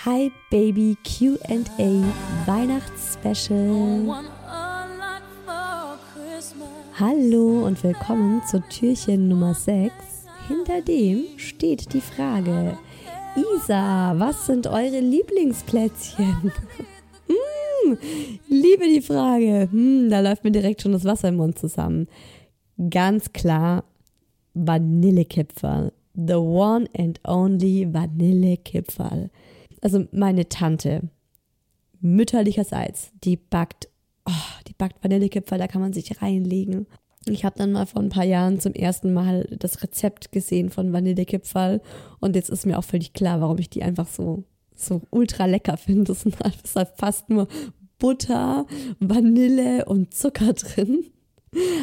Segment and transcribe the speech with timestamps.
[0.00, 2.02] Hi Baby QA
[2.46, 4.24] Weihnachtsspecial.
[6.98, 9.92] Hallo und willkommen zu Türchen Nummer 6.
[10.48, 12.76] Hinter dem steht die Frage:
[13.36, 16.26] Isa, was sind eure Lieblingsplätzchen?
[17.28, 17.98] hm,
[18.48, 19.68] liebe die Frage.
[19.70, 22.08] Hm, da läuft mir direkt schon das Wasser im Mund zusammen.
[22.90, 23.84] Ganz klar
[24.54, 25.92] Vanillekipferl.
[26.14, 29.30] The one and only Vanillekipferl
[29.82, 31.10] also meine Tante,
[32.00, 33.88] mütterlicherseits, die backt,
[34.24, 36.86] oh, die backt Vanillekipferl, da kann man sich reinlegen.
[37.26, 40.92] Ich habe dann mal vor ein paar Jahren zum ersten Mal das Rezept gesehen von
[40.92, 41.80] Vanillekipferl
[42.20, 45.76] und jetzt ist mir auch völlig klar, warum ich die einfach so, so ultra lecker
[45.76, 46.04] finde.
[46.04, 47.46] Das ist halt fast nur
[47.98, 48.66] Butter,
[48.98, 51.04] Vanille und Zucker drin.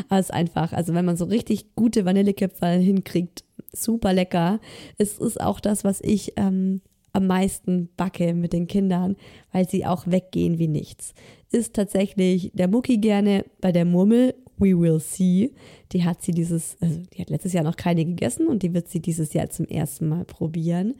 [0.09, 4.59] Aber es ist einfach, also wenn man so richtig gute Vanillekipferl hinkriegt, super lecker.
[4.97, 6.81] Es ist auch das, was ich ähm,
[7.13, 9.15] am meisten backe mit den Kindern,
[9.51, 11.13] weil sie auch weggehen wie nichts.
[11.51, 14.35] Ist tatsächlich der Mucki gerne bei der Murmel.
[14.57, 15.53] We will see.
[15.93, 18.89] Die hat sie dieses, also die hat letztes Jahr noch keine gegessen und die wird
[18.89, 20.95] sie dieses Jahr zum ersten Mal probieren.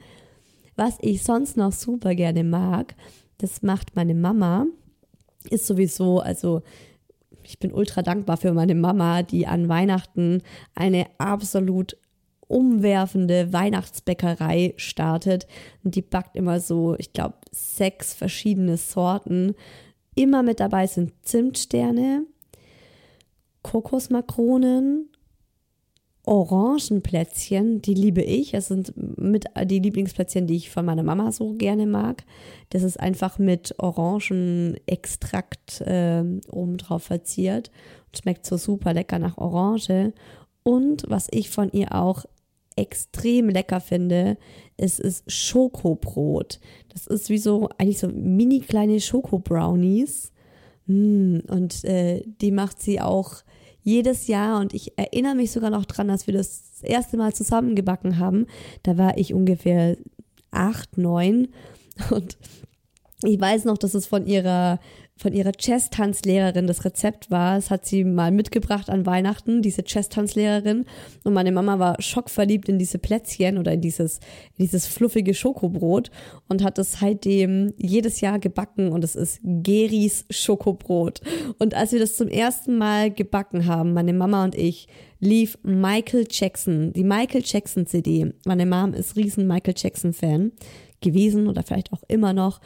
[0.76, 2.94] Was ich sonst noch super gerne mag,
[3.38, 4.66] das macht meine Mama,
[5.50, 6.62] ist sowieso, also
[7.42, 10.42] ich bin ultra dankbar für meine Mama, die an Weihnachten
[10.74, 11.96] eine absolut
[12.50, 15.46] umwerfende Weihnachtsbäckerei startet.
[15.84, 19.54] Und die backt immer so, ich glaube, sechs verschiedene Sorten.
[20.14, 22.24] Immer mit dabei sind Zimtsterne,
[23.62, 25.08] Kokosmakronen,
[26.24, 28.52] Orangenplätzchen, die liebe ich.
[28.52, 32.24] Das sind mit die Lieblingsplätzchen, die ich von meiner Mama so gerne mag.
[32.70, 37.70] Das ist einfach mit Orangenextrakt äh, obendrauf verziert
[38.16, 40.12] schmeckt so super lecker nach Orange.
[40.62, 42.24] Und was ich von ihr auch
[42.80, 44.36] extrem lecker finde,
[44.76, 46.60] ist, ist Schokobrot.
[46.88, 50.32] Das ist wie so, eigentlich so mini kleine Schokobrownies.
[50.86, 53.42] Mm, und äh, die macht sie auch
[53.82, 54.60] jedes Jahr.
[54.60, 58.46] Und ich erinnere mich sogar noch dran, dass wir das, das erste Mal zusammengebacken haben.
[58.82, 59.96] Da war ich ungefähr
[60.50, 61.48] acht, neun.
[62.10, 62.38] Und
[63.22, 64.80] ich weiß noch, dass es von ihrer
[65.20, 67.56] von ihrer Chess-Tanzlehrerin das Rezept war.
[67.56, 70.86] Das hat sie mal mitgebracht an Weihnachten, diese Chess-Tanzlehrerin.
[71.24, 74.16] Und meine Mama war schockverliebt in diese Plätzchen oder in dieses,
[74.56, 76.10] in dieses fluffige Schokobrot
[76.48, 81.20] und hat es seitdem jedes Jahr gebacken und es ist Geris Schokobrot.
[81.58, 84.88] Und als wir das zum ersten Mal gebacken haben, meine Mama und ich,
[85.20, 88.32] lief Michael Jackson, die Michael Jackson CD.
[88.46, 90.52] Meine Mom ist riesen Michael Jackson Fan
[91.00, 92.60] gewesen oder vielleicht auch immer noch.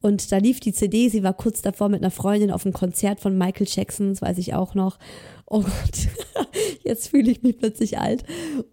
[0.00, 3.20] Und da lief die CD, sie war kurz davor mit einer Freundin auf einem Konzert
[3.20, 4.98] von Michael Jackson, das weiß ich auch noch.
[5.46, 6.08] Oh Gott,
[6.84, 8.24] jetzt fühle ich mich plötzlich alt.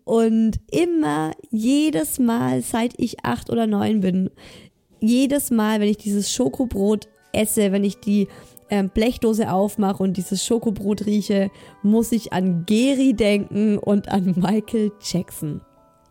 [0.04, 4.30] Und immer, jedes Mal, seit ich acht oder neun bin,
[5.00, 8.28] jedes Mal, wenn ich dieses Schokobrot esse, wenn ich die
[8.70, 11.52] ähm, Blechdose aufmache und dieses Schokobrot rieche,
[11.82, 15.62] muss ich an Geri denken und an Michael Jackson.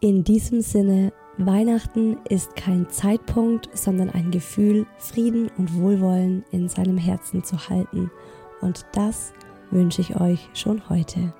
[0.00, 1.12] In diesem Sinne
[1.47, 8.10] Weihnachten ist kein Zeitpunkt, sondern ein Gefühl, Frieden und Wohlwollen in seinem Herzen zu halten.
[8.60, 9.32] Und das
[9.70, 11.32] wünsche ich euch schon heute.